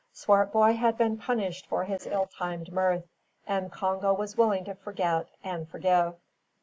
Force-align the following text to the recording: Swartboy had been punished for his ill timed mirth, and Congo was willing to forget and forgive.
Swartboy 0.11 0.73
had 0.77 0.97
been 0.97 1.15
punished 1.19 1.67
for 1.67 1.83
his 1.83 2.07
ill 2.07 2.25
timed 2.25 2.71
mirth, 2.73 3.03
and 3.45 3.71
Congo 3.71 4.11
was 4.15 4.35
willing 4.35 4.65
to 4.65 4.73
forget 4.73 5.27
and 5.43 5.69
forgive. 5.69 6.15